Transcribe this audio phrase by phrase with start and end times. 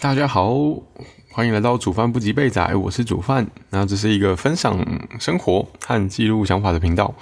[0.00, 0.56] 大家好，
[1.30, 3.46] 欢迎来到煮饭不及被仔，我是煮饭。
[3.68, 4.82] 那这是一个分享
[5.18, 7.14] 生活和记录想法的频道。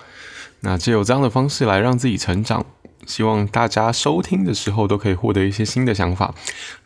[0.60, 2.64] 那借由这样的方式来让自己成长，
[3.04, 6.32] 希望大家收听的时候都可以获得一些新的想法，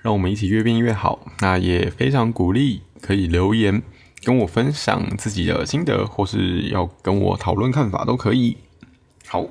[0.01, 1.19] 让我们一起越变越好。
[1.41, 3.83] 那也非常鼓励可以留言
[4.25, 8.57] 跟我分享自己的心得，或是要跟我讨论看法都可以。
[9.27, 9.45] 好，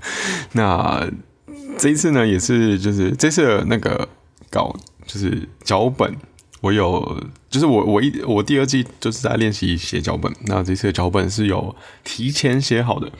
[0.52, 1.10] 那
[1.78, 4.06] 这一次呢，也是就是这次的那个
[4.50, 4.76] 稿。
[5.08, 6.14] 就是脚本，
[6.60, 10.30] 我有，就是我我一我第二季就是在练习写脚本。
[10.44, 11.74] 那这次的脚本是有
[12.04, 13.10] 提前写好的，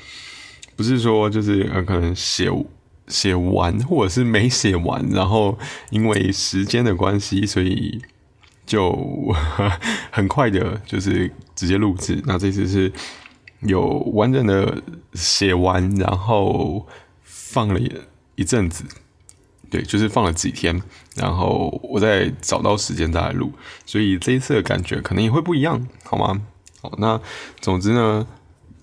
[0.77, 2.51] 不是说就是呃可能写
[3.09, 8.03] 写完或者是没写完，然后因为时间的关系，所以
[8.67, 8.93] 就
[10.13, 12.23] 很快的，就是直接录制。
[12.27, 12.93] 那这次是
[13.61, 14.83] 有完整的
[15.15, 16.87] 写完，然后
[17.23, 17.81] 放了
[18.35, 18.85] 一阵子。
[19.71, 20.83] 对，就是放了几天，
[21.15, 23.53] 然后我再找到时间再来录，
[23.85, 26.41] 所以这一次的感觉可能也会不一样，好吗？
[26.81, 27.21] 好，那
[27.61, 28.27] 总之呢，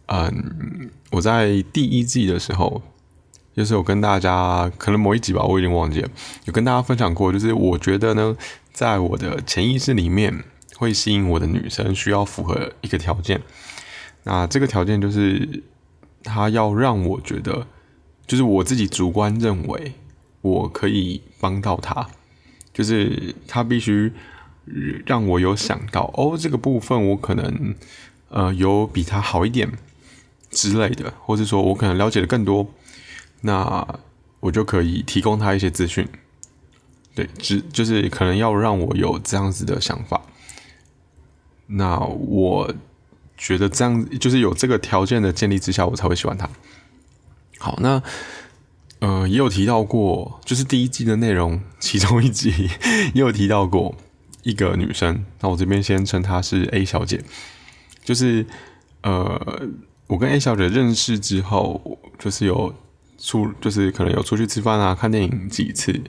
[0.07, 2.83] 嗯，我在第一季的时候，
[3.55, 6.09] 就是有跟大家，可能某一集吧，我已经忘记了，
[6.43, 8.35] 有跟大家分享过，就是我觉得呢，
[8.71, 10.43] 在我的潜意识里面，
[10.75, 13.41] 会吸引我的女生需要符合一个条件，
[14.23, 15.63] 那这个条件就是
[16.23, 17.65] 她要让我觉得，
[18.27, 19.93] 就是我自己主观认为。
[20.45, 22.07] 我可以帮到他，
[22.71, 24.13] 就是他必须
[25.07, 27.73] 让我有想到哦，这个部分我可能
[28.29, 29.71] 呃有比他好一点
[30.51, 32.69] 之类的，或者说我可能了解的更多，
[33.41, 33.99] 那
[34.39, 36.07] 我就可以提供他一些资讯。
[37.15, 40.21] 对，只就是可能要让我有这样子的想法，
[41.65, 42.71] 那我
[43.35, 46.47] 觉得这样就是有这个条件的建立之下，我才会喜欢他。
[47.57, 48.03] 好，那。
[49.05, 52.67] 呃，也有提到过，就是第一季的内容，其中一集
[53.13, 53.95] 也有提到过
[54.41, 55.23] 一个女生。
[55.41, 57.23] 那我这边先称她是 A 小姐。
[58.03, 58.43] 就是
[59.03, 59.69] 呃，
[60.07, 62.73] 我跟 A 小姐认识之后，就是有
[63.19, 66.01] 出，就是可能有出去吃饭啊、看电影几次。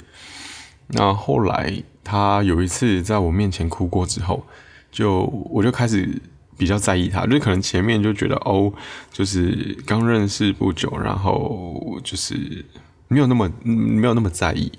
[0.87, 4.47] 那后来她有一次在我面前哭过之后，
[4.91, 6.23] 就我就开始
[6.57, 8.73] 比较在意她，就可能前面就觉得哦，
[9.13, 12.65] 就是刚认识不久，然后就是。
[13.09, 14.73] 没有那么没有那么在意，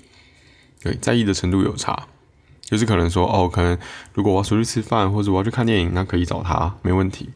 [0.82, 1.98] 对，在意的程度有差，
[2.60, 3.78] 就是可能说哦，可能
[4.12, 7.30] 如果我要出去吃饭或者我要去看电影，那可以找他没问题，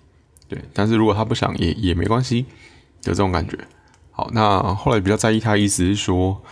[0.48, 0.62] 对。
[0.74, 2.44] 但是如果他不想也也没关系，
[3.04, 3.58] 有这种感觉。
[4.10, 6.42] 好，那后来比较在意他，意思是说，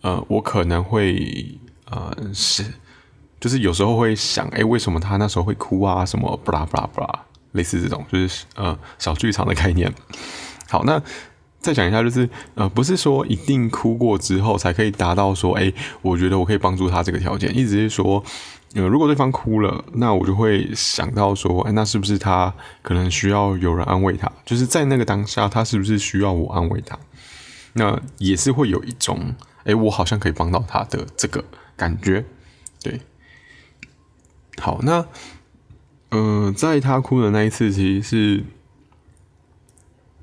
[0.00, 1.58] 呃，我可能会
[1.90, 2.64] 呃是，
[3.38, 6.06] 就是有时候会想，哎，为什么他那时候会哭啊？
[6.06, 9.92] 什么布拉布拉布拉，类似这种，就是呃小剧场的概念。
[10.68, 11.02] 好，那。
[11.62, 17.54] 再讲一下，就是呃，不是说一定哭过之后才可以达到说，哎，我觉得我可以帮助他这个条件。
[17.54, 18.24] 意思是说，
[18.72, 24.32] 呃，如果对方哭了，那我就会想到说，哎，那是不是他可能需要有人安慰他？
[24.46, 26.98] 就是在那个当下，他是不是需要我安慰他？
[27.74, 29.34] 那也是会有一种，
[29.64, 31.44] 哎，我好像可以帮到他的这个
[31.76, 32.24] 感觉。
[32.82, 32.98] 对，
[34.58, 35.06] 好，那
[36.10, 38.44] 呃，在他哭的那一次，其实是。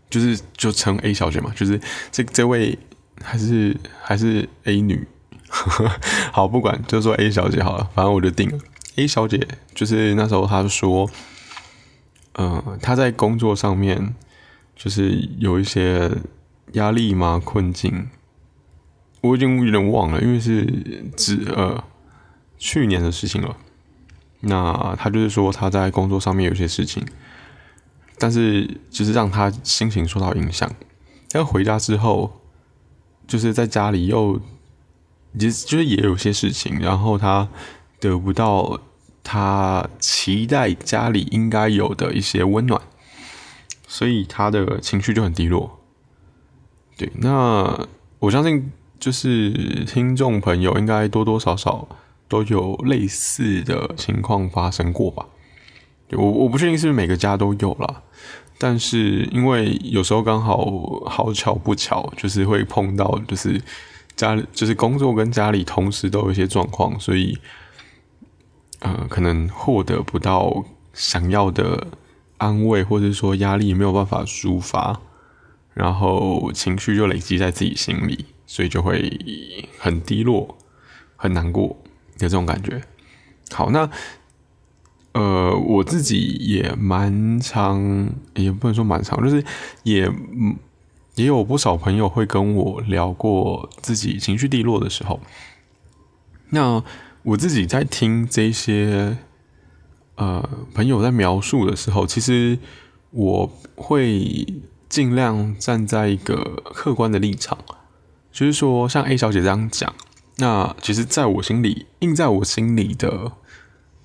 [0.09, 1.81] 就是就称 A 小姐嘛，就是
[2.13, 2.79] 这这位
[3.21, 5.05] 还是还是 A 女，
[6.31, 8.57] 好不管就说 A 小姐好了，反正我就定了
[8.95, 9.45] A 小姐。
[9.75, 11.09] 就是那时候她说，
[12.35, 14.15] 嗯，她在工作上面
[14.77, 16.09] 就是有一些
[16.71, 18.07] 压力嘛困境，
[19.19, 20.65] 我已经有点忘了，因为是
[21.17, 21.83] 指呃
[22.57, 23.57] 去年的事情了。
[24.41, 27.05] 那他就是说他在工作上面有些事情。
[28.19, 30.67] 但是，就是让他心情受到影响。
[31.29, 32.41] 他回家之后，
[33.27, 34.41] 就是在家里又，
[35.37, 37.47] 其实就是也有些事情，然后他
[37.99, 38.79] 得不到
[39.23, 42.81] 他期待家里应该有的一些温暖，
[43.87, 45.79] 所以他的情绪就很低落。
[46.97, 47.87] 对，那
[48.17, 49.51] 我相信，就是
[49.85, 51.87] 听众朋友应该多多少少
[52.27, 55.25] 都有类似的情况发生过吧。
[56.11, 58.03] 我我不确定是不是每个家都有了，
[58.57, 60.65] 但是因为有时候刚好
[61.05, 63.61] 好巧不巧，就是会碰到，就是
[64.15, 67.37] 家里就是工作跟家里同时都有一些状况，所以
[68.79, 70.63] 呃，可能获得不到
[70.93, 71.87] 想要的
[72.37, 75.01] 安慰，或者说压力没有办法抒发，
[75.73, 80.57] 然后情绪就累积在自己心里，所以就会很低落、
[81.17, 81.77] 很难过
[82.19, 82.81] 有这种感觉。
[83.51, 83.89] 好，那。
[85.13, 89.43] 呃，我自己也蛮常，也不能说蛮常，就是
[89.81, 90.55] 也嗯
[91.15, 95.19] 也有不少朋友会跟我聊过自己情绪低落的时候。
[96.51, 96.83] 那
[97.23, 99.17] 我自己在听这些
[100.17, 102.59] 呃朋友在描述的时候，其实
[103.09, 104.45] 我会
[104.87, 107.57] 尽量站在一个客观的立场，
[108.31, 109.91] 就是说像 A 小姐这样讲，
[110.37, 113.33] 那其实在我心里印在我心里的。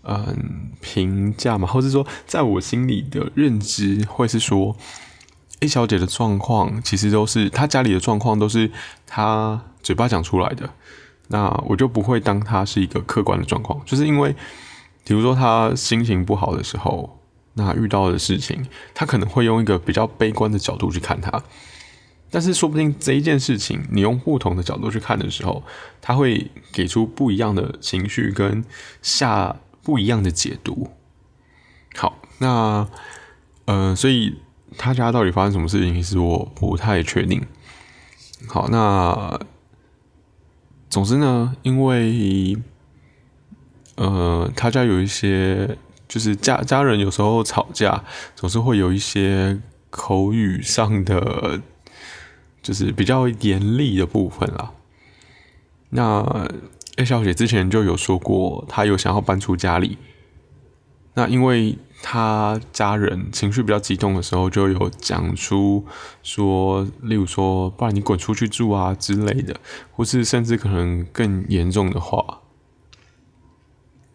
[0.04, 4.76] 嗯，评价嘛，或者说，在我心里的认知，会是说
[5.60, 8.68] ，A 小姐的状况其实都是她家里的状况，都是
[9.06, 10.68] 她嘴巴讲出来的。
[11.28, 14.34] 那我就不会当她是一个客观的状况，就是因为，
[15.04, 17.20] 比如说她心情不好的时候，
[17.54, 21.40] 那遇到的事情，她可能会用一个比较悲观的角度去看她。
[22.32, 25.62] 但是说不定这一件事情，你用不同的角度去看的时候，
[26.00, 28.64] 他会给出不一样的情绪跟
[29.00, 29.56] 下。
[29.84, 30.92] 不一样的解读。
[31.96, 32.88] 好，那
[33.64, 34.38] 呃，所以
[34.78, 37.44] 他家到底发生什么事情，其实我不太确定。
[38.46, 39.40] 好，那
[40.88, 42.56] 总之呢，因为
[43.96, 45.76] 呃，他家有一些，
[46.06, 48.04] 就是家家人有时候吵架，
[48.36, 51.60] 总是会有一些口语上的，
[52.62, 54.72] 就是比较严厉的部分啦。
[55.90, 56.48] 那
[56.96, 59.98] A 小姐之前就有说过，她有想要搬出家里。
[61.14, 65.84] 那因为她家人情绪比较激动的时候，就有讲出
[66.22, 69.60] 说，例如说，不然你滚出去住啊之类的，
[69.90, 72.40] 或是甚至可能更严重的话，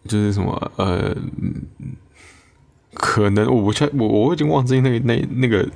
[0.08, 1.16] 就是什么呃，
[2.94, 5.68] 可能我不确我我已经忘记那那那个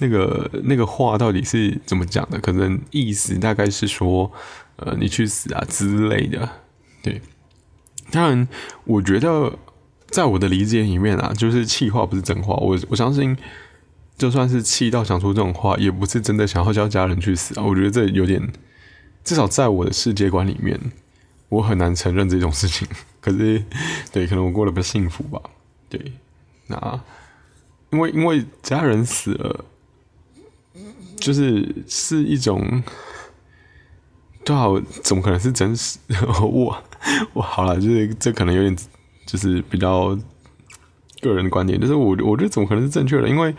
[0.00, 4.32] 那个那个话到底是怎么讲的，可能意思大概是说。
[4.82, 6.48] 呃，你去死啊之类的，
[7.02, 7.20] 对。
[8.10, 8.48] 当然，
[8.84, 9.52] 我觉得
[10.06, 12.54] 在我的理解里面啊，就是气话不是真话。
[12.54, 13.36] 我我相信，
[14.16, 17.62] 就算是气到想出这种话，也不是真的想要叫家人去死啊。
[17.62, 18.50] 我觉得这有点，
[19.22, 20.80] 至少在我的世界观里面，
[21.50, 22.88] 我很难承认这种事情。
[23.20, 23.62] 可是，
[24.10, 25.38] 对，可能我过得不幸福吧。
[25.90, 26.14] 对，
[26.68, 26.98] 那
[27.90, 29.62] 因为因为家人死了，
[31.20, 32.82] 就是是一种。
[34.42, 34.66] 对啊，
[35.02, 35.98] 怎么可能是真实？
[36.42, 36.82] 我
[37.34, 38.74] 我好了，就是这可能有点，
[39.26, 40.18] 就是比较
[41.20, 41.78] 个人观点。
[41.78, 43.28] 就是我我觉得怎么可能是正确的？
[43.28, 43.54] 因为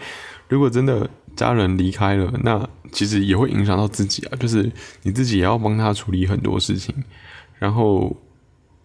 [0.49, 4.35] 如果真的家人离开了，那其实也会影响到自己啊。
[4.39, 4.71] 就是
[5.03, 6.93] 你自己也要帮他处理很多事情，
[7.59, 8.17] 然后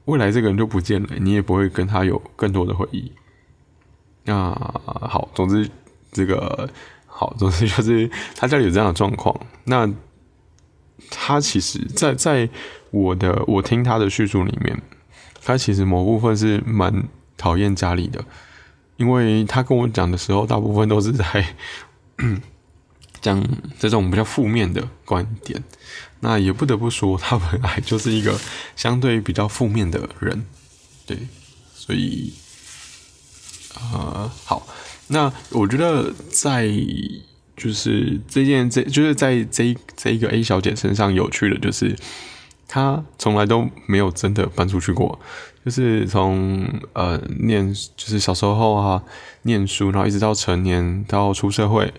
[0.04, 3.10] 未来这个人就不见了，你也不会跟他有更多的回忆。
[4.24, 4.50] 那
[4.84, 5.68] 好，总之
[6.12, 6.68] 这个
[7.18, 9.34] 好，总 之就是他家里有这样的状况，
[9.64, 9.90] 那。
[11.10, 12.48] 他其实，在在
[12.90, 14.82] 我的我听他的叙述里面，
[15.44, 18.24] 他其实某部分是蛮讨厌家里的，
[18.96, 21.54] 因为他跟我讲的时候，大部分都是在
[23.20, 23.46] 讲
[23.78, 25.62] 这种比较负面的观点。
[26.20, 28.36] 那也不得不说，他本来就是一个
[28.74, 30.44] 相对比较负面的人，
[31.04, 31.16] 对，
[31.72, 32.32] 所以，
[33.74, 34.66] 呃，好，
[35.08, 36.70] 那我觉得在。
[37.56, 41.96] 就是这件，这就是在这这一个 A 小姐身上有趣的，就是
[42.68, 45.18] 她从来都没有真的搬出去过。
[45.64, 49.02] 就是从呃念，就是小时候啊
[49.44, 51.94] 念书，然后一直到成年到出社会，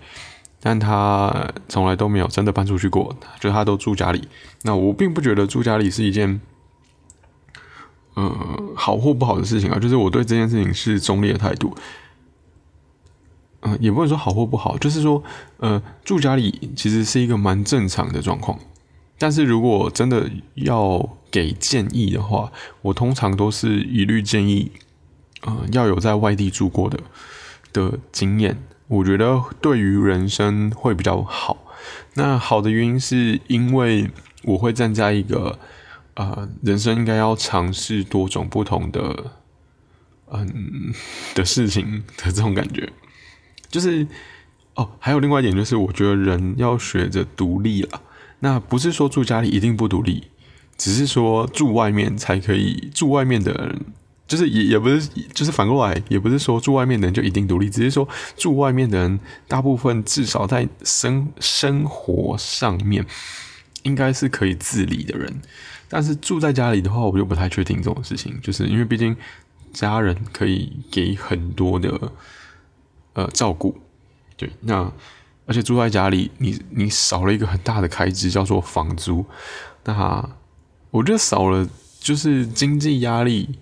[0.61, 4.27] 但她从来都没有真的搬出去过，就她都住家里。
[4.61, 6.39] 那我并不觉得住家里是一件
[8.13, 8.31] 呃
[8.75, 11.75] 好或不好的事情啊，就是我对这件事情是中立的态度。
[13.67, 15.21] 嗯，也不能说好或不好，就是说，
[15.57, 18.57] 呃，住家里其实是一个蛮正常的状况。
[19.17, 24.71] 但是如果真的要给建议的话，我通常都是一律建议，
[25.41, 26.99] 呃，要有在外地住过的
[27.73, 28.57] 的经验，
[28.87, 31.65] 我觉得对于人生会比较好。
[32.13, 34.09] 那好的原因是因为
[34.43, 35.59] 我会站在一个，
[36.13, 39.31] 呃，人生应该要尝试多种不同的，
[40.31, 40.93] 嗯
[41.33, 42.87] 的事情的这种感觉。
[43.69, 44.05] 就是
[44.75, 48.01] 哦，还有另外一点就是，我觉得人要学着独立了。
[48.39, 50.27] 那不是说住家里一定不独立，
[50.77, 52.89] 只是说住外面才可以。
[52.93, 53.79] 住外面的人，
[54.27, 63.03] 就是也也不是，就是反过来，也不是说住外面的人就一定独立，只是说住外面的人，大部分至少在生生活上面
[63.81, 65.41] 应该是可以自理的人。
[65.89, 69.17] 但是住在家里的话，我就不太确定这种事情，就是因为毕竟
[69.73, 72.11] 家人可以给很多的。
[73.17, 73.75] 呃，照顾，
[74.35, 74.93] 对，那
[75.47, 79.25] 而且住在家里，你你少了一个很大的开支，叫做房租。
[79.85, 80.29] 那
[80.91, 81.67] 我觉得少了，
[81.99, 83.57] 就是经济压力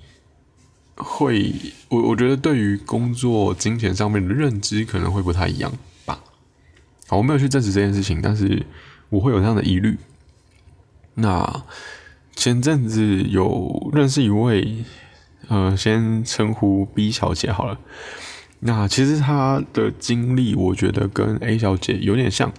[0.97, 1.55] 会，
[1.88, 5.71] 我我觉得对于工作金钱上面的认知可能会不太一样
[6.03, 6.19] 吧。
[7.07, 8.65] 好，我没有去证实这件事情，但是
[9.07, 9.97] 我会有这样的疑虑。
[11.13, 11.63] 那
[12.35, 14.83] 前阵子有认识一位，
[15.47, 17.79] 呃，先称呼 B 小姐好了。
[18.59, 22.51] 那其实她的经历，我觉得跟 A 小姐有点像。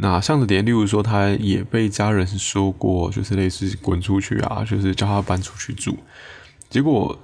[0.00, 5.98] 那像的点，例如说，她也被家人说过，就是类似滚出去啊，就是叫她搬出去住。
[6.70, 7.18] 结果，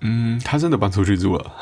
[0.00, 1.52] 嗯，她真的搬出去住了。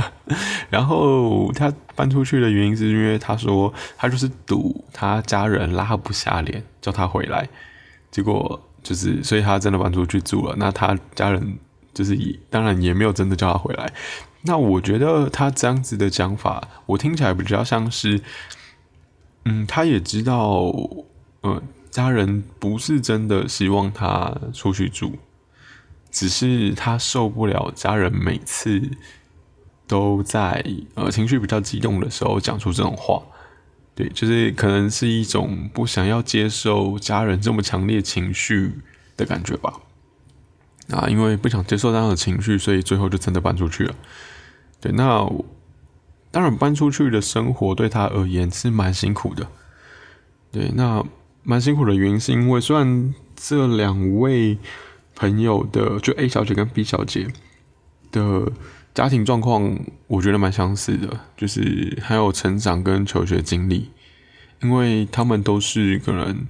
[0.70, 7.46] 然后她搬出去的原因是因为她说，她就是赌她家人拉不下脸叫她回来。
[8.10, 10.56] 结果就是，所以她真的搬出去住了。
[10.56, 11.58] 那她家人
[11.92, 13.92] 就是也当然也没有真的叫她回来。
[14.42, 18.20] 那我觉得他这样子的讲法，我听起来比较像是。
[19.46, 20.70] 嗯，他也知道，
[21.40, 25.14] 呃，家人不是真的希望他出去住，
[26.10, 28.90] 只是他受不了家人每次
[29.86, 30.62] 都在
[30.94, 33.22] 呃情绪比较激动的时候讲出这种话，
[33.94, 38.74] 对，就是可能是一种不想要接受家人这么强烈情绪
[39.16, 39.72] 的感觉吧。
[40.90, 43.94] 啊，因为不想接受这样的情绪，所以最后就真的搬出去了。
[44.80, 45.30] 对，那。
[46.32, 49.44] 当然，搬出去的生活对他而言是蛮辛苦的。
[50.52, 51.04] 对，那
[51.42, 54.56] 蛮辛苦的原因是因为，虽然这两位
[55.16, 57.26] 朋友的就 A 小姐跟 B 小姐
[58.12, 58.52] 的
[58.94, 63.90] 家庭状况，我觉得蛮相似的，就是还有成长跟求学经历，
[64.62, 66.46] 因为他们都是可能，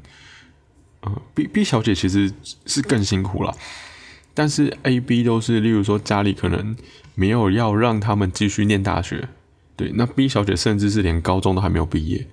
[1.01, 2.31] 呃，B B 小姐其实
[2.67, 3.57] 是更辛苦了，
[4.35, 6.77] 但是 A、B 都是，例如说家里可能
[7.15, 9.29] 没有要让他们继续念大学。
[9.77, 12.27] 对，那 B 小姐甚至是连高中都还没有毕业，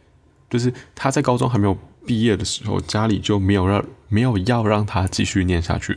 [0.49, 5.95] 就是她在高中还没有毕业的时候，家里就没有让没有要让她继续念下去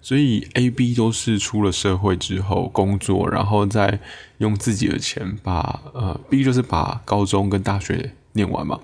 [0.00, 4.00] 所以 A、B 都是出了社会之后工作，然后再
[4.38, 8.80] 用自己的钱把呃 B 就是把高中跟大学念完嘛，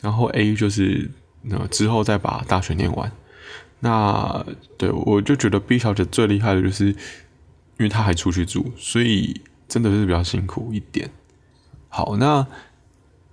[0.00, 1.10] 然后 A 就是
[1.42, 3.12] 那之后再把大学念完。
[3.84, 4.46] 那
[4.78, 6.96] 对我就觉得 B 小姐最厉害的就是，因
[7.80, 11.10] 为她还出去住，所以真的是比较辛苦一点。
[11.90, 12.46] 好，那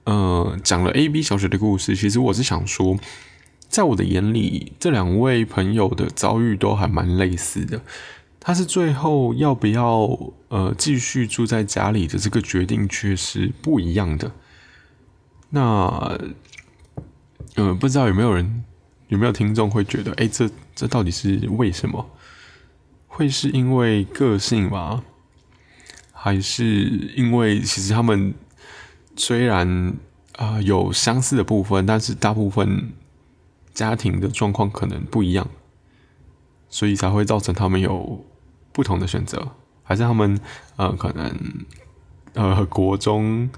[0.04, 2.98] 呃，讲了 A、B 小姐的故事，其实我是想说，
[3.70, 7.82] 在我的眼里，这两位朋友的遭遇都还蛮类似的。
[8.42, 14.34] 他是最后要不要呃继续住在家里的这个决定却是不一样的。
[15.52, 16.20] 那
[17.56, 18.66] 呃，不知道有没有人
[19.12, 22.10] 有没有听众会觉得，哎，这这到底是为什么？
[23.08, 25.04] 会是因为个性吗？
[26.12, 28.34] 还是因为其实他们？
[29.18, 29.94] 虽然
[30.38, 32.94] 啊有相似的部分，但是大部分
[33.74, 35.50] 家庭的状况可能不一样，
[36.70, 38.26] 所以才会造成他们有
[38.72, 39.50] 不同的选择。
[39.84, 40.40] 还是他们
[40.78, 41.38] 呃可能
[42.34, 43.50] 呃国中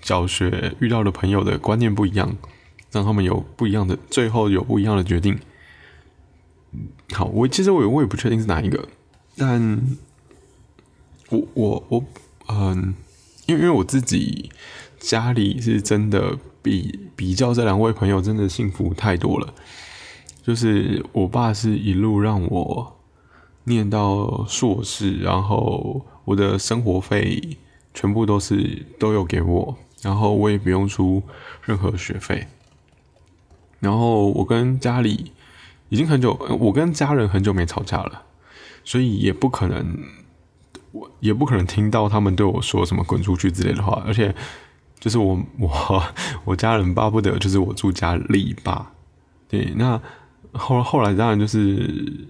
[0.00, 2.36] 小学遇到的朋友的观念不一样，
[2.96, 5.38] 让他们有不一样的，最后有不一样的决定。
[7.12, 8.88] 好，我其实我我也不确定是哪一个，
[9.36, 9.80] 但
[11.28, 12.04] 我我我
[12.48, 12.94] 嗯，
[13.46, 14.50] 因为因为我自己。
[14.98, 19.54] 家里是真的比比较这两位朋友真的幸福太多了。
[20.42, 22.96] 就是我爸是一路让我
[23.64, 27.56] 念到硕士，然后我的生活费
[27.92, 31.22] 全部都是都有给我，然后我也不用出
[31.62, 32.48] 任何学费。
[33.80, 35.32] 然后我跟家里
[35.88, 38.22] 已经很久，我跟家人很久没吵架了，
[38.84, 39.98] 所以也不可能，
[40.92, 44.34] 我也不可能听到他们对我说什么“滚出去”之类的话，而且。
[44.98, 46.02] 就是我我
[46.46, 48.92] 我家人巴不得就是我住家里吧，
[49.46, 50.00] 对，那
[50.56, 51.58] 后后来当然就是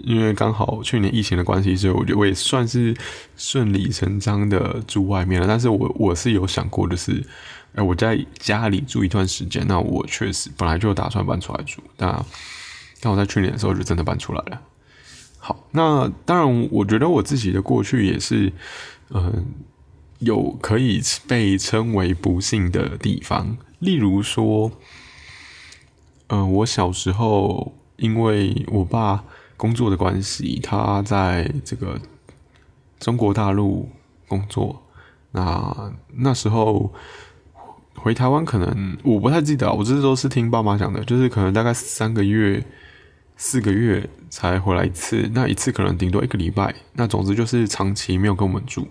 [0.02, 2.97] 因为刚好去年疫情的关系，所以我觉得我也算是
[3.37, 5.47] 顺理成章的住外面了。
[5.47, 7.25] 但是我我是有想过，就是
[7.75, 12.25] 哎我在家里住一段时间，那我确实本来就打算搬出来住，但
[13.00, 14.61] 但我在去年的时候就真的搬出来了。
[15.38, 18.52] 好，那当然我觉得我自己的过去也是
[19.11, 19.47] 嗯。
[20.21, 24.73] 有可以被称为不幸的地方，例如说，
[26.28, 29.23] 嗯，我小时候因为我爸
[29.57, 31.99] 工作的关系，他在这个
[32.99, 33.88] 中国大陆
[34.29, 34.83] 工作，
[35.33, 36.93] 那那时候
[37.95, 42.65] 回台湾可能我不太记得，我这都是听爸妈讲的，就是可能大概三个月、
[43.37, 48.87] 四个月才回来一次，那一次可能顶多一个礼拜，那总之就是长期没有跟我们住。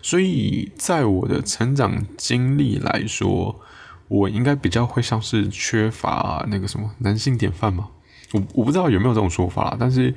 [0.00, 3.60] 所以在我的成长经历来说，
[4.06, 7.88] 我应该比较会像是缺乏那个什么男性典范吗？
[8.32, 10.14] 我我不知道有没有这种说法，但是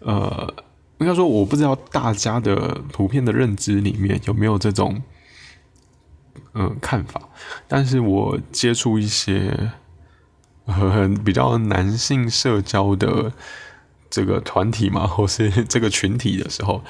[0.00, 0.54] 呃，
[0.98, 5.02] 应该说我不知道大家的普遍的认知里面有没有这种
[6.52, 7.20] 嗯看法。
[7.66, 9.72] 但是我接触一些
[10.66, 13.32] 很比较男性社交的
[14.10, 16.84] 这个团体嘛，或是这个群体的时候，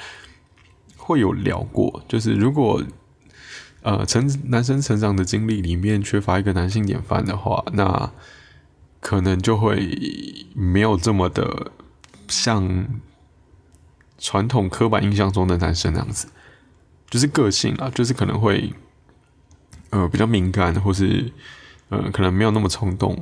[0.97, 2.83] 会有聊过，就是如果
[3.81, 8.11] 呃成男生成长的经历里面缺乏一个男性典范的话，那
[8.99, 11.71] 可能就会没有这么的
[12.27, 12.87] 像
[14.17, 16.27] 传统刻板印象中的男生那样子，
[17.09, 18.73] 就是个性啊，就是可能会
[19.89, 21.31] 呃比较敏感，或是
[21.89, 23.17] 呃可能没有那么冲动。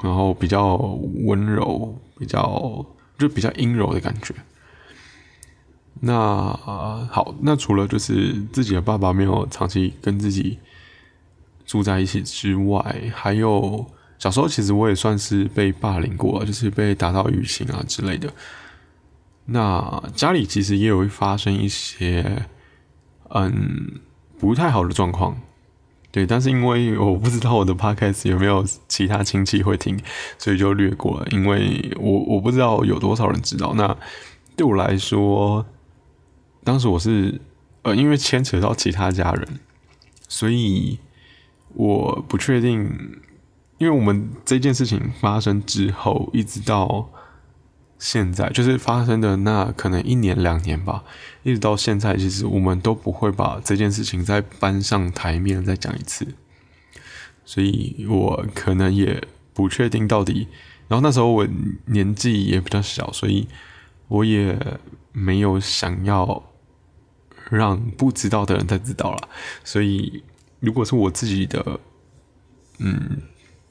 [0.00, 0.76] 然后比较
[1.24, 2.86] 温柔，比较
[3.18, 4.32] 就比较阴柔的感觉。
[5.98, 6.14] 那
[7.10, 10.60] 好，那除了就是自己的爸爸没有长期跟自己
[11.66, 13.84] 住在一起之外，还有
[14.18, 18.32] 小时候其实我也算是被霸凌过，就是被打到淤青啊之类的。
[19.46, 22.46] 那家里其实也有会发生一些
[23.30, 24.00] 嗯
[24.38, 25.40] 不太好的状况。
[26.10, 29.96] 对，但是因为我不知道我的 podcast 有没有其他亲戚会听，
[30.36, 31.26] 所以就略过了。
[31.30, 33.72] 因为我我不知道有多少人知道。
[33.74, 33.96] 那
[34.56, 35.64] 对我来说，
[36.64, 37.40] 当时我是
[37.82, 39.60] 呃，因为牵扯到其他家人，
[40.26, 40.98] 所以
[41.74, 42.90] 我不确定。
[43.78, 47.08] 因为我们这件事情发生之后，一直到。
[48.00, 51.02] 现在就是发生的那可能一年两年吧，
[51.42, 56.24] 一直到现在，其实我们都不会把这件事情再搬上台面再讲一次，
[57.44, 59.20] 所以我可能也
[59.52, 60.46] 不确定到底。
[60.86, 61.48] 然后那时候我
[61.86, 63.48] 年纪也比较小，所以
[64.06, 64.56] 我也
[65.10, 66.52] 没有想要
[67.50, 69.28] 让不知道的人再知道了。
[69.64, 70.22] 所以
[70.60, 71.80] 如果是我自己的
[72.78, 73.22] 嗯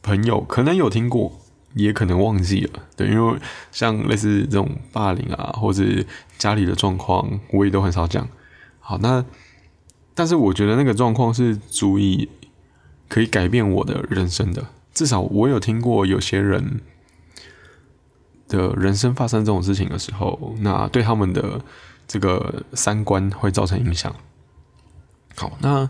[0.08, 1.40] 朋友，可能有听过。
[1.74, 3.40] 也可能忘记了，对，因为
[3.72, 5.84] 像类似这种霸凌啊，或者
[6.36, 8.28] 家里的状况，我也都很少讲。
[8.80, 9.24] 好，那
[10.16, 12.30] 但是我觉得那个状况是足以
[13.08, 14.66] 可以改变我的人生的。
[14.92, 16.82] 至少我有听过有些人
[18.48, 21.62] 的人生发生这种事情的时候，那对他们的
[22.08, 24.16] 这个三观会造成影响。
[25.36, 25.88] 好，那。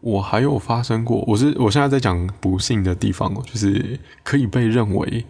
[0.00, 5.24] 我还有发生过，我是我现在在讲不幸的地方，就是可以被认为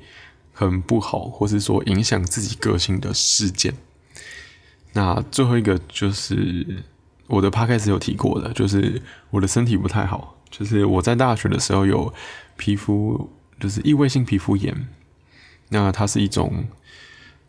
[0.52, 3.74] 很不好，或是说影响自己个性的事件。
[4.92, 6.84] 那最后一个就是
[7.26, 9.00] 我的 p 开始有提过的，就是
[9.30, 12.12] 我的身体不太好，就是我在大学的时候有
[12.56, 14.88] 皮肤就是异位性皮肤炎，
[15.68, 16.66] 那它是一种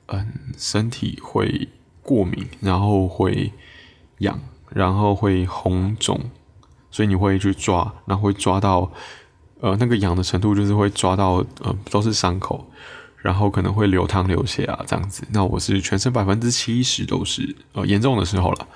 [0.07, 1.69] 嗯身体会
[2.01, 3.51] 过敏，然后会
[4.19, 6.19] 痒，然后会红肿。
[6.89, 8.91] 所以你会去抓，然后会抓到，
[9.59, 12.65] 呃，那个痒的程度就是会抓到，呃，都是伤口，
[13.17, 15.23] 然后可能会流汤流血啊，这样子。
[15.31, 18.67] 那我是全身百分之七十都是，呃，严重的时候了。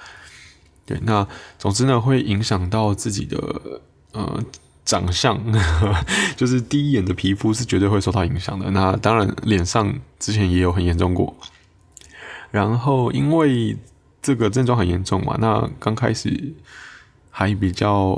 [0.86, 1.26] 对，那
[1.58, 3.38] 总之呢，会影响到自己的，
[4.12, 4.44] 呃，
[4.84, 5.40] 长相，
[6.36, 8.70] 就是第一眼的皮肤是绝对会受到影响的。
[8.72, 11.36] 那当然，脸上之前也有很严重过。
[12.52, 13.78] 然后因为
[14.22, 16.54] 这个症状很严重嘛，那刚开始。
[17.32, 18.10] 还比较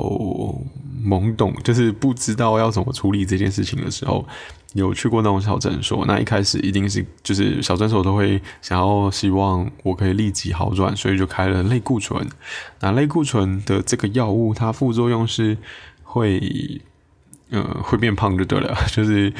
[1.02, 4.26] 懵懂，就是不知道要怎么处理这件事情的时候，
[4.74, 6.04] 有去过那种小诊所。
[6.06, 12.26] 那一开始一定是就是小诊所都会想要希望我可以立即好转，所以就开了类固醇。
[12.80, 15.56] 那类固醇的这个药物，它副作用是
[16.02, 16.80] 会，
[17.50, 19.32] 呃，会变胖就对了，就是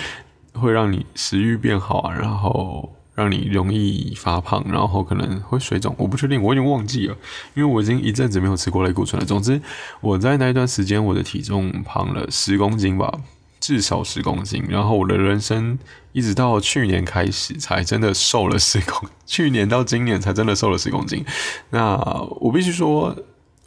[0.53, 2.95] 会让你食欲变好啊，然后。
[3.15, 7.17] 让你容易发胖，然后可能会水肿，我不确定，我已经忘记了，
[7.55, 9.25] 因为我已经一阵子没有吃过类固醇了。
[9.25, 9.61] 总之，
[10.01, 13.21] 我在那一段时间，我的体重胖了十公斤吧，
[13.61, 14.65] 至少十公斤。
[14.69, 15.79] 然后我的人生
[16.13, 21.25] 一直到去年开始，才真的瘦了十公， 去年到今年才真的瘦了十公斤。
[21.71, 21.97] 那
[22.41, 23.17] 我必须说，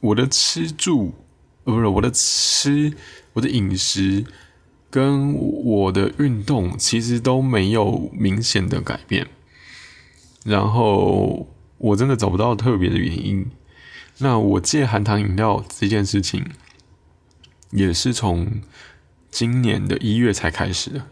[0.02, 1.14] 我的吃住，
[1.64, 2.94] 呃不是我的吃，
[3.34, 4.26] 我的饮食。
[4.90, 5.34] 跟
[5.66, 9.28] 我的运动其实都没有明显的改变，
[10.48, 11.46] 然后
[11.78, 13.46] 我真的找不到特别的原因。
[14.20, 16.46] 那我戒含糖饮料这件事情，
[17.72, 18.62] 也是从
[19.30, 21.06] 今年的一月才开始的，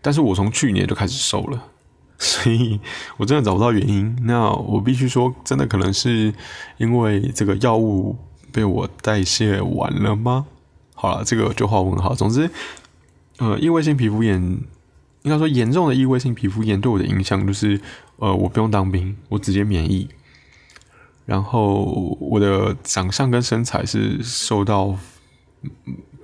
[0.00, 1.64] 但是我从去年就开始瘦了，
[2.16, 2.80] 所以
[3.18, 4.16] 我真的找不到原因。
[4.22, 6.32] 那我必须说，真的可能是
[6.78, 8.16] 因为这个药物
[8.52, 10.46] 被我代谢完了吗？
[10.94, 12.14] 好了，这个就画问号。
[12.14, 12.48] 总之。
[13.38, 14.60] 呃，异位性皮肤炎，
[15.22, 17.78] 应该说严重的异位性皮肤炎对我的影响就是，
[18.16, 20.08] 呃，我不用当兵，我直接免疫，
[21.26, 24.98] 然后我的长相跟身材是受到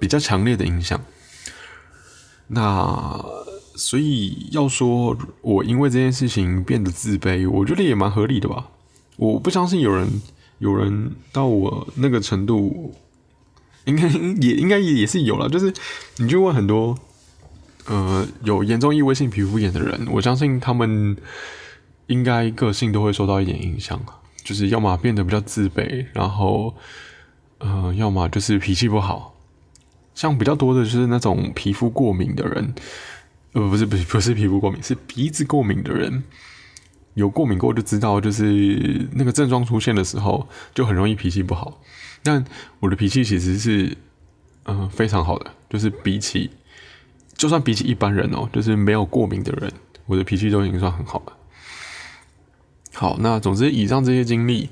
[0.01, 0.99] 比较强烈的影响。
[2.49, 3.23] 那
[3.75, 8.69] 所以要说我因为这件事情变得自卑，我觉得也蛮合理的吧。
[9.17, 10.23] 我不相信有人
[10.59, 12.95] 有人到我那个程度，
[13.85, 15.75] 应该也应该也是有了，就是
[16.17, 16.99] 你就问很多。
[17.89, 21.17] 呃，有严重异位性皮肤炎的人，我相信他们
[22.07, 24.01] 应该个性都会受到一点影响，
[24.45, 26.75] 就是要么变得比较自卑，然后，
[27.59, 29.35] 呃，要么就是脾气不好。
[30.15, 32.75] 像比较多的就是那种皮肤过敏的人，
[33.53, 36.25] 呃，不是不是不是皮肤过敏，是鼻子过敏的人。
[37.15, 41.81] 有过敏过就知道，就是那个症状出现的时候，就很容易脾气不好。
[42.23, 42.45] 但
[42.81, 43.97] 我的脾气其实是，
[44.65, 46.51] 嗯，非常好的，就是比起，
[47.37, 49.73] 就算比起一般人哦，就是没有过敏的人，
[50.07, 51.33] 我的脾气都已经算很好了。
[52.95, 54.71] 好，那总之以上这些经历，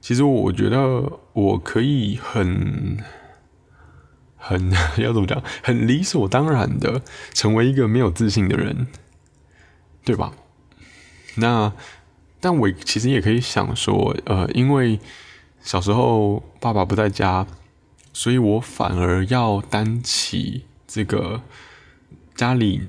[0.00, 2.98] 其实我觉得我可以很。
[4.40, 5.42] 很要怎么讲？
[5.62, 7.02] 很理所当然的
[7.34, 8.86] 成为一个没有自信的人，
[10.04, 10.32] 对吧？
[11.34, 11.72] 那
[12.40, 15.00] 但我其实也可以想说，呃，因为
[15.60, 17.46] 小时候爸爸不在家，
[18.12, 21.42] 所以我反而要担起这个
[22.38, 22.80] 家里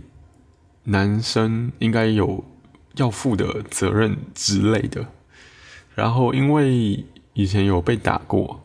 [0.86, 2.46] 男生应该有
[2.96, 5.08] 要负的责任之类的。
[5.94, 8.62] 然后因为以前有被打过。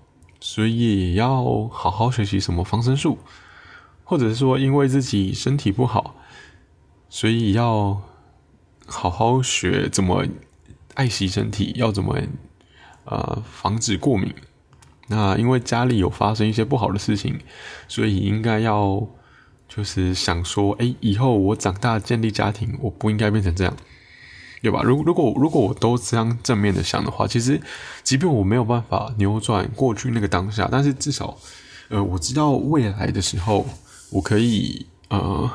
[0.46, 3.16] 所以也要好好学习什么防身术，
[4.04, 6.16] 或者是说，因为自己身体不好，
[7.08, 8.02] 所以要
[8.84, 10.26] 好好学怎么
[10.96, 12.18] 爱惜身体，要怎么
[13.06, 14.34] 呃防止过敏。
[15.08, 17.40] 那因为家里有发生一些不好的事情，
[17.88, 19.08] 所以应该要
[19.68, 23.76] 就是想说，哎，以后我长大建立家庭，我不应该变成这样。
[24.62, 24.80] 对吧？
[24.82, 27.60] 如如果如果我都这样正面的想的话，其实，
[28.02, 31.36] 即便我没有办法扭转过去那个当下，但是至少，
[31.90, 33.66] 呃，我知道未来的时候，
[34.08, 35.50] 我可以呃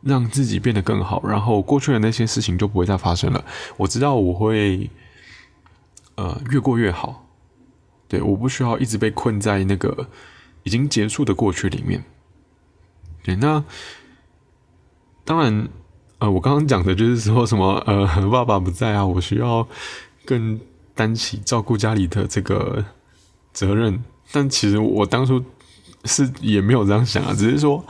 [0.00, 3.44] 让自己变得更好，然后过去的那些事情就不会再发生了。
[3.76, 4.88] 我知道我会
[6.14, 7.28] 呃越过越好，
[8.08, 10.08] 对，我不需要一直被困在那个
[10.62, 12.02] 已经结束的过去里面。
[13.22, 13.64] 对，那
[15.24, 15.68] 当然。
[16.20, 19.66] 呃，我刚刚讲的就是说什么 呃，爸爸不在啊，我需要
[20.26, 20.60] 更
[20.94, 22.84] 担起照顾家里的这个
[23.54, 24.04] 责任。
[24.30, 25.42] 但其实我当初
[26.04, 27.82] 是也没有这样想啊，只是说，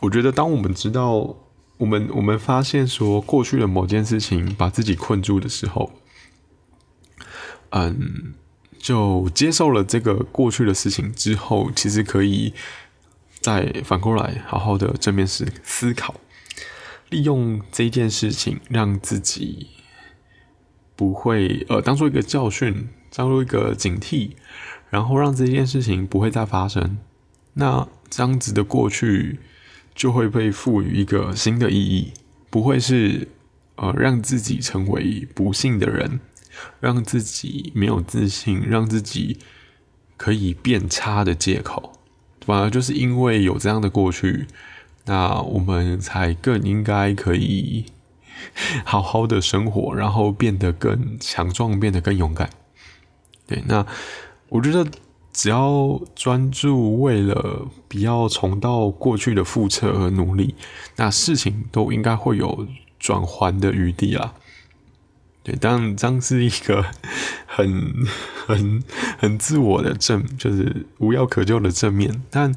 [0.00, 1.32] 我觉得当我们知道
[1.78, 5.92] 我们我们发现说过去的某件事情把自己困住的时候，
[7.68, 8.34] 嗯，
[8.78, 12.52] 就接受了这个过去的事情之后，其实可以
[13.40, 16.14] 再反过来好好的正面思思考。
[17.08, 19.66] 利用这件事情，让自己
[20.94, 24.30] 不会呃当做一个教训，当做一个警惕，
[24.90, 26.98] 然后让这件事情不会再发生。
[27.54, 29.40] 那这样子的过去
[29.92, 32.12] 就会被赋予一个新的意义，
[32.48, 33.26] 不会是
[33.74, 36.20] 呃让自己成为不幸的人，
[36.78, 39.38] 让自己没有自信，让自己
[40.16, 41.99] 可以变差的借口。
[42.50, 44.48] 反而就是因为有这样的过去。
[45.06, 47.86] 那我们才更应该可以
[48.84, 52.50] 好好的生活，然后变得更强壮，变得更勇敢。
[53.46, 53.86] 对，那
[54.48, 54.86] 我觉得
[55.32, 60.54] 只要专注为了不要重蹈过去的覆辙而努力，
[60.96, 62.66] 那事情都应该会有
[62.98, 64.34] 转圜的余地啊。
[65.42, 66.84] 对，当然这样是一个
[67.46, 67.92] 很
[68.46, 68.82] 很
[69.18, 72.54] 很自我的正，就是无药可救的正面，但。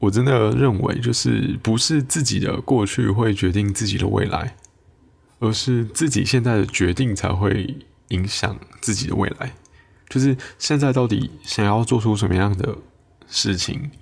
[0.00, 4.54] 我真的认为，就是不是自己的过去会决定自己的未来，
[5.38, 7.74] 而是自己现在的决定才会
[8.08, 9.54] 影响自己的未来。
[10.10, 12.76] 就是现在到底想要做出什么样的
[13.26, 13.92] 事情，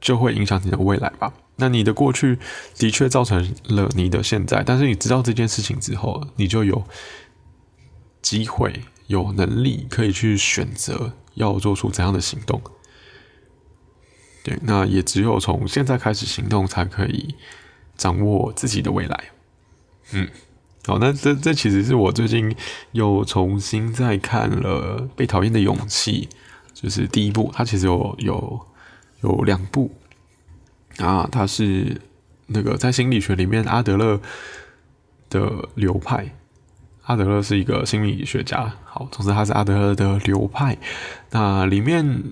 [0.00, 1.34] 就会影响你的未来吧。
[1.60, 2.38] 那你的过去
[2.76, 6.84] 的确造成了你的现在，但是你知道这件事情之后，你就有
[8.22, 12.62] 机会、有能力可以去选择要做出怎样的行动。
[14.44, 17.34] 对，那也只有从现在开始行动，才可以
[17.96, 19.24] 掌握自己的未来。
[20.12, 20.28] 嗯，
[20.86, 22.54] 好，那这这其实是我最近
[22.92, 26.28] 又重新再看了《被讨厌的勇气》，
[26.80, 28.60] 就是第一部，它其实有有
[29.22, 29.90] 有两部
[30.98, 32.00] 啊，他是
[32.46, 34.20] 那个在心理学里面阿德勒
[35.30, 36.34] 的流派，
[37.04, 38.72] 阿德勒是一个心理学家。
[38.84, 40.76] 好，总之他是阿德勒的流派，
[41.30, 42.22] 那里面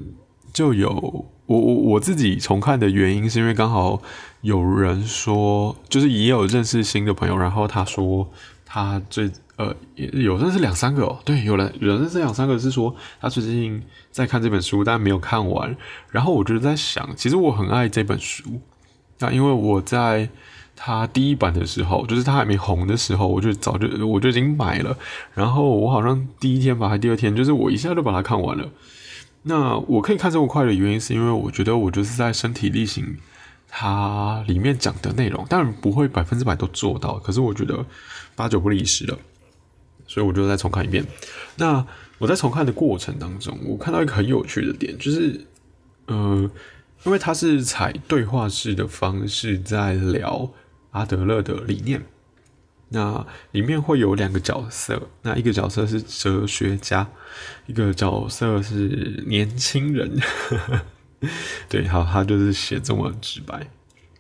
[0.52, 1.26] 就有。
[1.46, 4.02] 我我我自己重看的原因是因为刚好
[4.40, 8.28] 有人说，就是也有认识新的朋友，然后他说
[8.66, 15.74] 他最呃有认识两三个哦，对，有人有认识两三个是说他最近在看这本书，但没有看完。
[16.10, 18.60] 然后我就在想，其实我很爱这本书，
[19.20, 20.28] 那因为我在
[20.74, 24.98] 他第一版的时候，就是他还没红的时候，我就早就我就已经买了，
[25.32, 28.68] 然后我好像第一天吧，还第二天，就是我一下就把它看完了。
[29.44, 33.16] 那我可以看这么快的原因，是因为我觉得我就是在身体力行，
[33.68, 37.86] 它里面讲的内容，当然不会百分之百都做到，可是我觉得
[38.36, 39.18] 八九不离十了。
[40.06, 41.04] 所以我就再重看一遍。
[41.56, 41.84] 那
[42.18, 45.40] 我在重看的过程当中，我看到一个很有趣的点，就是
[46.06, 46.48] 呃，
[47.02, 50.48] 因为他是采对话式的方式在聊
[50.92, 52.00] 阿德勒的理念。
[52.88, 57.08] 那里面会有两个角色，那一个角色是哲学家，
[57.66, 60.16] 一个角色是年轻人。
[61.68, 63.68] 对，好，他就是写这么直白。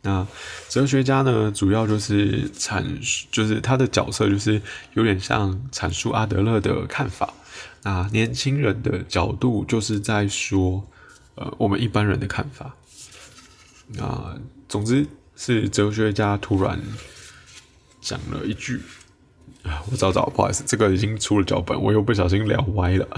[0.06, 0.26] 那
[0.68, 2.82] 哲学家呢，主要就是阐，
[3.30, 4.62] 就是他的角色就是
[4.94, 7.34] 有点像阐述阿德勒的看法。
[7.82, 10.86] 那年轻人的角度就是在说，
[11.34, 12.74] 呃，我们一般人的看法。
[13.88, 14.38] 那
[14.68, 16.80] 总之是哲学家突然。
[17.98, 18.80] 讲了一句
[19.64, 23.08] 啊，我找找，不好意思，这个已经出了脚本，我又不小心聊歪了。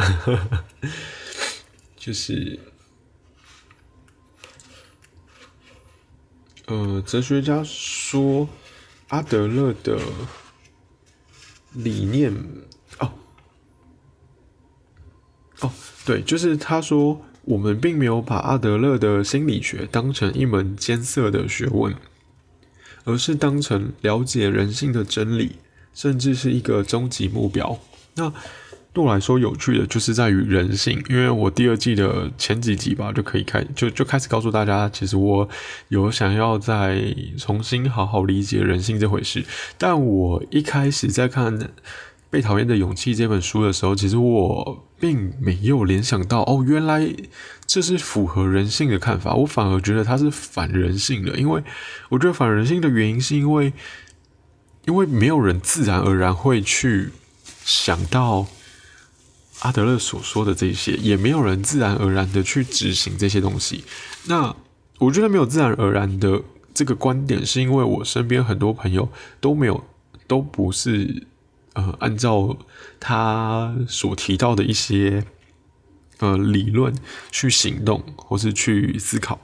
[1.98, 2.58] 就是，
[6.68, 8.48] 呃，哲学家说
[9.08, 9.98] 阿德勒的
[11.72, 12.32] 理念，
[13.00, 13.12] 哦，
[15.60, 15.70] 哦，
[16.06, 21.94] 对，就是他说我们并没有把阿德勒的心理学当成一门艰涩的学问。
[23.04, 25.56] 而是当成了解人性的真理，
[25.94, 27.80] 甚至是一个终极目标。
[28.16, 28.30] 那
[28.92, 35.48] 对我来说有趣的就是在于人性，因为我第二季的前几集吧，就可以开就就开始告诉大家，其实我
[35.88, 39.44] 有想要再重新好好理解人性这回事。
[39.76, 41.58] 但我一开始在看
[42.30, 47.14] 《被讨厌的勇气》这本书的时候，其实我并没有联想到，哦，原来。
[47.68, 51.62] 这是符合人性的看法，我反而觉得它是反人性的，因为
[52.08, 53.70] 我觉得反人性的原因是因为，
[54.86, 57.10] 因为没有人自然而然会去
[57.66, 58.46] 想到
[59.60, 63.84] 阿德勒所说的这些，也没有人自然而然的去执行这些东西。
[64.26, 64.54] 那
[64.98, 66.42] 我觉得没有自然而然的
[66.74, 69.08] 这个观点，是因为我身边很多朋友
[69.40, 69.84] 都没有，
[70.26, 71.26] 都不是
[71.74, 72.56] 呃按照
[72.98, 75.24] 他所提到的一些。
[76.20, 76.92] 呃，理论
[77.30, 79.38] 去行动或是去思考，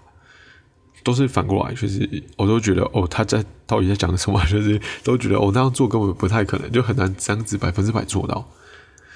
[1.04, 1.72] 都是反过来。
[1.72, 4.44] 就是我都觉得，哦，他在到底在讲什么？
[4.46, 8.50] 就是都觉得，哦，那样做根本不太可能，就很难这样子百分之百做到。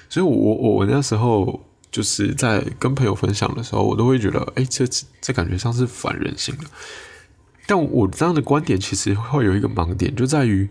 [0.09, 4.85] 所以，我我我那时候就是在跟朋友分享的时候，我都会觉得，哎，这
[5.21, 6.63] 这感觉像是反人性的。
[7.67, 10.67] 但我这样的观点其实会有一个盲点，就在于。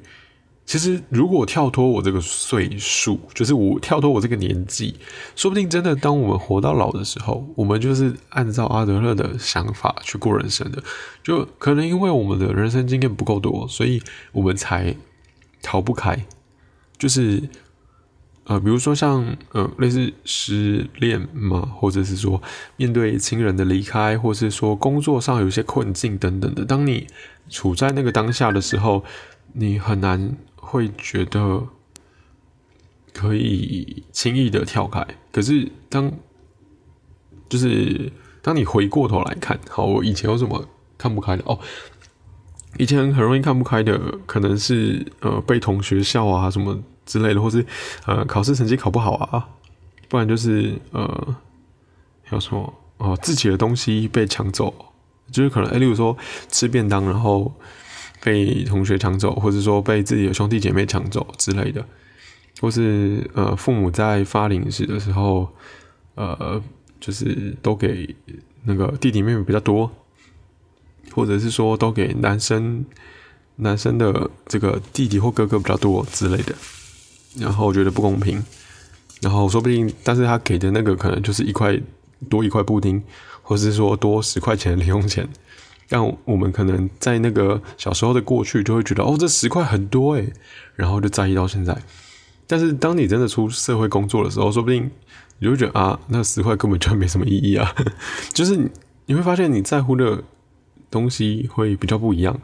[0.66, 4.94] 其实，如果跳脱我这个岁数，就是我跳脱我这个年纪，
[5.34, 10.84] 说不定真的，当我们活到老的时候，我们就是按照阿德勒的想法去过人生的。
[11.22, 14.94] 就可能因为我们的人生经验不够多，所以我们才
[15.62, 16.26] 逃不开。
[16.98, 17.42] 就是
[18.48, 22.42] 呃，比如说像呃，类似失恋嘛，或者是说
[22.76, 26.64] 面对亲人的离开，或是说工作上有些困境等等的。
[26.64, 27.06] 当你
[27.48, 29.04] 处在那个当下的时候，
[29.52, 30.36] 你很难。
[30.70, 31.66] 会觉得
[33.14, 36.12] 可以轻易的跳开，可是当
[37.48, 41.58] 就是当你回过头来看，好，我以前有什么看不开的哦？
[42.76, 46.78] 以前很容易看不开的，可能是呃被同学笑啊什么
[47.08, 47.66] 之类的，或是
[48.06, 49.48] 呃考试成绩考不好啊，
[50.08, 51.36] 不然就是呃
[52.30, 54.72] 有什么哦自己的东西被抢走，
[55.32, 56.16] 就是可能哎，例如说
[56.48, 57.52] 吃便当，然后。
[58.20, 61.86] 被同学抢走，或者说被自己的兄弟姐妹抢走之类的，
[62.60, 65.48] 或是呃父母在发零食的时候，
[66.16, 66.60] 呃
[66.98, 68.12] 就是都给
[68.64, 69.88] 那个弟弟妹妹比较多，
[71.12, 72.84] 或者是说都给男生
[73.54, 76.52] 男生的这个弟弟或哥哥比较多之类的，
[77.38, 78.42] 然后我觉得不公平，
[79.20, 81.78] 然后说不定，但是他给的那个可能就是一块
[82.28, 83.02] 多一块布丁，
[83.42, 85.28] 或是说多十块钱零用钱。
[85.90, 90.32] 但我们可能在那个小时候的过去，就会觉得哦，这十块很多诶，
[90.74, 91.74] 然后就在意到现在。
[92.46, 94.90] 但是当你真的出社会工作的时候，说不定
[95.38, 97.74] 你会觉得啊，那十块根本就没什么意义啊。
[98.34, 98.70] 就是
[99.06, 100.22] 你会发现你在乎的
[100.90, 102.38] 东西会比较不一样。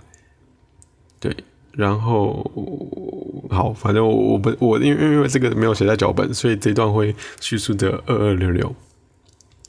[1.21, 1.37] 对，
[1.77, 8.75] 然后好，反正我不我因为因为这个没有写在脚本，所以这段会叙述的二二六六。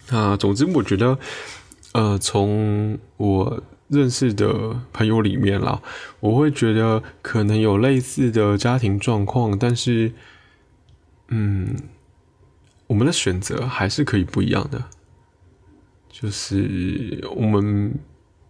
[0.09, 1.17] 啊，总之我觉得。
[1.95, 5.81] 呃，从我认识的朋友里面啦，
[6.19, 10.11] 我会觉得可能有类似的家庭状况，但是，
[11.29, 11.73] 嗯，
[12.87, 14.83] 我们的选择还是可以不一样的，
[16.09, 17.97] 就是我们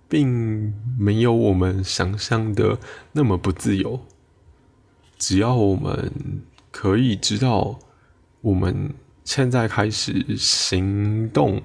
[0.07, 2.79] 并没有我们想象的
[3.13, 4.01] 那么不自由，
[5.17, 6.11] 只要我们
[6.71, 7.79] 可以知道，
[8.41, 11.61] 我们现在开始行动。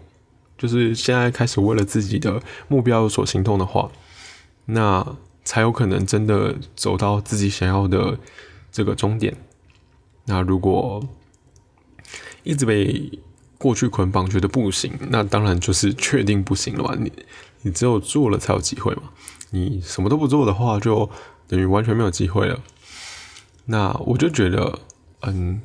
[0.58, 3.90] 就是现在开始为了自己的目标所行动的话，
[4.66, 8.18] 那才有可能真的走到自己想要的
[8.70, 9.34] 这个终点。
[10.26, 11.02] 那如果
[12.42, 13.18] 一直被
[13.56, 16.94] 过去捆绑，觉得不行，那当然就是确定不行了嘛。
[16.94, 17.10] 你
[17.62, 19.02] 你只有做了才有机会嘛。
[19.50, 21.10] 你什么都不做的话，就
[21.48, 22.60] 等于完全没有机会了。
[23.66, 24.78] 那我就觉得，
[25.22, 25.60] 嗯，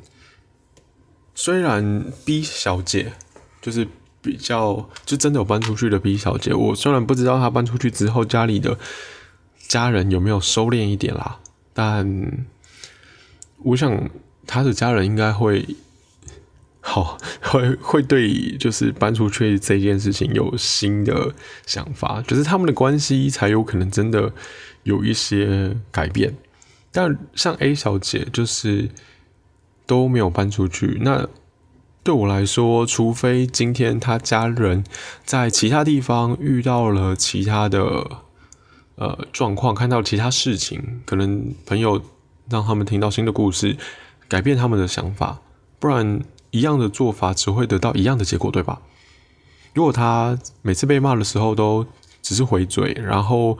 [1.34, 3.12] 虽然 B 小姐
[3.60, 3.86] 就是
[4.20, 8.78] 比较就真的有搬出去的 B 小姐，我虽然不知道她搬出去之后家里的
[9.68, 11.38] 家人有没有收敛一点啦，
[11.72, 12.46] 但
[13.58, 14.10] 我想
[14.46, 15.66] 她的家人应该会。
[16.88, 21.34] 好， 会会对就是搬出去这件事情有新的
[21.66, 24.32] 想法，就是他们的关系才有可能真的
[24.84, 26.32] 有一些改变。
[26.92, 28.88] 但像 A 小姐就是
[29.84, 31.26] 都没有搬出去，那
[32.04, 34.84] 对我来说，除非今天她家人
[35.24, 38.22] 在其他地方遇到了其他的
[38.94, 42.00] 呃状况，看到其他事情，可能朋友
[42.48, 43.76] 让他们听到新的故事，
[44.28, 45.40] 改变他们的想法，
[45.80, 46.22] 不然。
[46.50, 48.80] 一样的做法只会得到一样的结果，对吧？
[49.74, 51.86] 如果他每次被骂的时候都
[52.22, 53.58] 只是回嘴，然后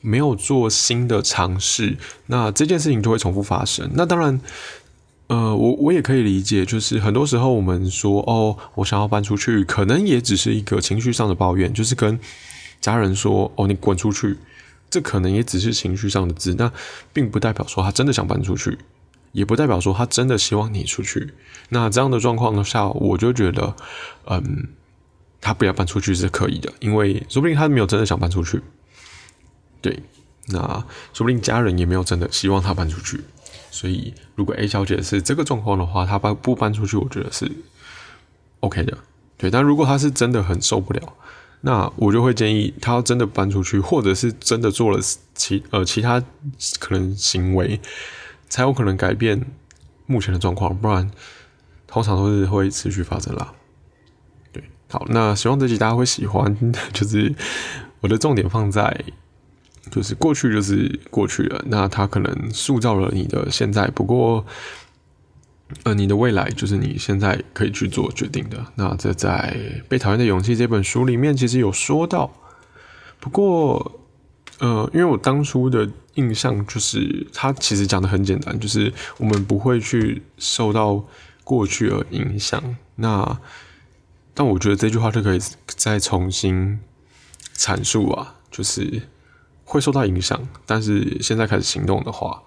[0.00, 3.88] 没有做新的尝试，那这件事情就会重复发生。
[3.94, 4.40] 那当然，
[5.28, 12.18] 呃，我我也可以理解，就是很多时候我们说哦，我想要搬出去，可能也只是一个情绪上的抱怨，就是跟
[12.80, 14.36] 家人说哦，你滚出去，
[14.90, 16.72] 这可能也只是情绪上的字，那
[17.12, 18.76] 并不代表说他真的想搬出去。
[19.32, 21.34] 也不代表说他真的希望你出去。
[21.70, 23.74] 那这样的状况下，我就觉得，
[24.26, 24.68] 嗯，
[25.40, 28.62] 他不要搬出去是可以的，因为说不定他没有真的想搬出去。
[29.80, 30.02] 对，
[30.48, 30.60] 那
[31.12, 33.20] 说不定家人也没有真的希望他搬出去。
[33.70, 37.50] 所以，如果 A 小姐是这个状况的话，她搬不搬出去，我觉得是
[38.60, 38.98] OK 的。
[39.38, 41.14] 对，但如果她是真的很受不了，
[41.62, 45.00] 那我就会建议她要真的搬出去，或者是真的做了
[45.34, 46.22] 其呃其他
[46.78, 47.80] 可能行为。
[48.52, 49.46] 才有可能改变
[50.04, 51.10] 目前的状况，不然
[51.86, 53.54] 通常都是会持续发生啦。
[54.52, 56.54] 对，好，那希望这集大家会喜欢，
[56.92, 57.34] 就是
[58.00, 58.94] 我的重点放在，
[59.90, 64.44] 就是过去就是过去了，那它可能塑造了你的现在，不过，
[65.84, 68.66] 呃，你的未来就是你现在可以去做决定的。
[68.74, 69.56] 那这在
[69.88, 72.30] 《被讨厌的勇气》这本书里面其实有说到，
[73.18, 73.98] 不过。
[74.58, 81.04] 呃，因为我当初的印象就是，他其实讲的很简单，就是我们不会去受到
[81.42, 82.62] 过去而影响。
[82.94, 83.40] 那，
[84.34, 86.78] 但我觉得这句话就可以再重新
[87.56, 89.02] 阐述啊，就是
[89.64, 92.42] 会受到影响，但是现在开始行动的话，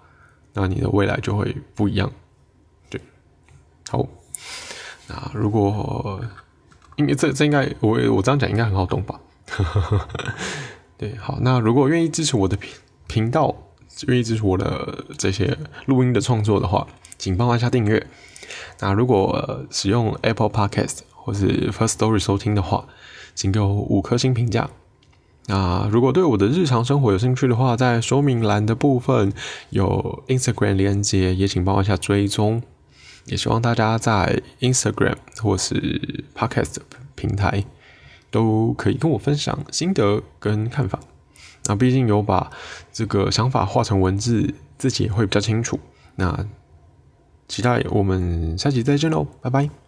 [0.54, 2.10] 那你的未来就会不一样。
[2.90, 3.02] 对，
[3.90, 4.08] 好，
[5.08, 6.22] 那如果，
[6.96, 9.20] 应该这这应该我我这样讲应该很好懂吧？
[10.98, 12.72] 对，好，那如果愿意支持我的频
[13.08, 13.56] 频道，
[14.08, 18.06] 愿意支持我的这些录音的创作的话，请帮我按下订阅。
[18.80, 22.88] 那如果使用 Apple Podcast 或是 First Story 收听的话，
[23.34, 24.70] 请给我五颗星评价。
[25.48, 29.32] 那如果对我的日常生活有兴趣的话，在说明栏的部分
[29.70, 32.64] 有 Instagram 连接，也请帮我按下追踪。
[33.26, 36.78] 也希望大家在 Instagram 或是 Podcast
[37.16, 37.66] 平台。
[38.36, 41.00] 都可以跟我分享心得跟看法。
[41.68, 42.52] 那毕竟有把
[42.92, 45.80] 这个想法化成文字，自己也会比较清楚。
[46.16, 46.46] 那
[47.48, 49.85] 期待我们下期再见喽，拜拜。